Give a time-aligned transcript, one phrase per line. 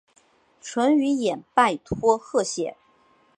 [0.59, 2.75] 淳于衍拜托霍显。